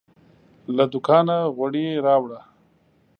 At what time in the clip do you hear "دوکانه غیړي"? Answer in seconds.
0.91-1.87